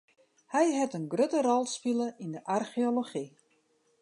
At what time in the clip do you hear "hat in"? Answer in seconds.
0.77-1.07